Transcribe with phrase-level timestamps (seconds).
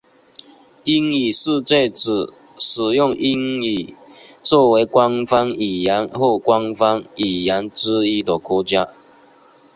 [0.83, 3.95] 英语世界指使用英语
[4.41, 8.89] 作为官方语言或官方语言之一的国家。